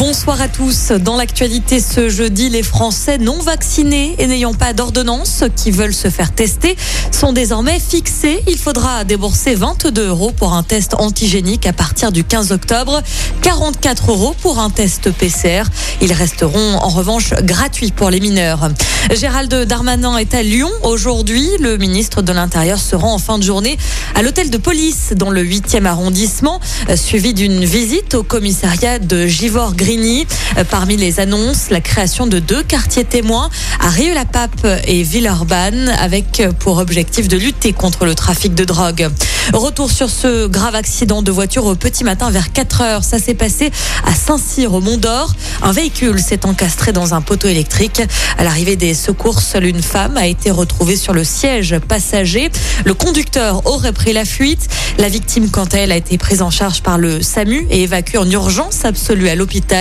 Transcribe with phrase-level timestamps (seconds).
[0.00, 0.92] Bonsoir à tous.
[0.92, 6.08] Dans l'actualité ce jeudi, les Français non vaccinés et n'ayant pas d'ordonnance qui veulent se
[6.08, 6.74] faire tester
[7.12, 8.42] sont désormais fixés.
[8.48, 13.02] Il faudra débourser 22 euros pour un test antigénique à partir du 15 octobre,
[13.42, 15.64] 44 euros pour un test PCR.
[16.00, 18.70] Ils resteront en revanche gratuits pour les mineurs.
[19.14, 21.46] Gérald Darmanin est à Lyon aujourd'hui.
[21.60, 23.76] Le ministre de l'Intérieur se rend en fin de journée
[24.14, 26.58] à l'hôtel de police dans le 8e arrondissement,
[26.96, 32.62] suivi d'une visite au commissariat de Givor-Gris euh, parmi les annonces, la création de deux
[32.62, 33.50] quartiers témoins
[33.80, 39.08] à Rieux-la-Pape et Villeurbanne avec pour objectif de lutter contre le trafic de drogue.
[39.52, 43.04] Retour sur ce grave accident de voiture au petit matin vers 4 heures.
[43.04, 43.72] Ça s'est passé
[44.06, 45.34] à Saint-Cyr au Mont d'Or.
[45.62, 48.00] Un véhicule s'est encastré dans un poteau électrique.
[48.38, 52.50] À l'arrivée des secours, seule une femme a été retrouvée sur le siège passager.
[52.84, 54.68] Le conducteur aurait pris la fuite.
[54.98, 58.18] La victime, quant à elle, a été prise en charge par le SAMU et évacuée
[58.18, 59.79] en urgence absolue à l'hôpital.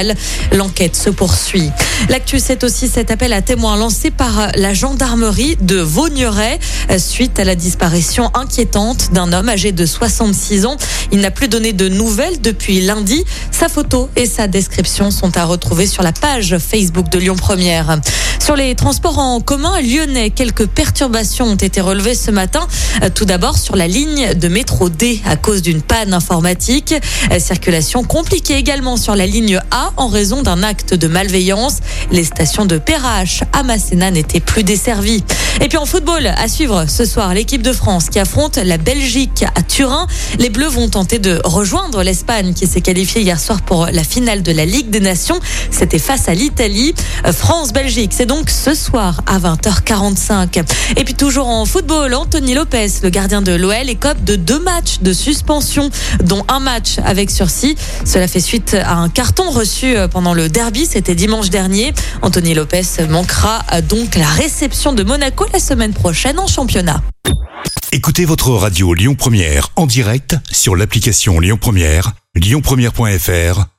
[0.53, 1.69] L'enquête se poursuit.
[2.09, 6.59] L'actu, c'est aussi cet appel à témoins lancé par la gendarmerie de Vaugneray
[6.97, 10.77] suite à la disparition inquiétante d'un homme âgé de 66 ans.
[11.11, 13.23] Il n'a plus donné de nouvelles depuis lundi.
[13.51, 17.99] Sa photo et sa description sont à retrouver sur la page Facebook de Lyon Première.
[18.49, 22.67] Sur les transports en commun lyonnais, quelques perturbations ont été relevées ce matin.
[23.13, 26.95] Tout d'abord sur la ligne de métro D à cause d'une panne informatique.
[27.37, 31.77] Circulation compliquée également sur la ligne A en raison d'un acte de malveillance.
[32.11, 35.23] Les stations de Perrache à Masséna n'étaient plus desservies.
[35.61, 39.45] Et puis en football, à suivre ce soir, l'équipe de France qui affronte la Belgique
[39.53, 40.07] à Turin.
[40.39, 44.41] Les Bleus vont tenter de rejoindre l'Espagne qui s'est qualifiée hier soir pour la finale
[44.41, 45.39] de la Ligue des Nations.
[45.69, 46.95] C'était face à l'Italie.
[47.31, 50.63] France-Belgique, c'est donc ce soir à 20h45.
[50.95, 54.99] Et puis toujours en football, Anthony Lopez, le gardien de l'OL, écope de deux matchs
[55.01, 55.89] de suspension,
[56.23, 57.75] dont un match avec sursis.
[58.05, 61.93] Cela fait suite à un carton reçu pendant le derby, c'était dimanche dernier.
[62.21, 67.01] Anthony Lopez manquera donc la réception de Monaco la semaine prochaine en championnat.
[67.91, 73.78] Écoutez votre radio Lyon Première en direct sur l'application Lyon Première, lyonpremière.fr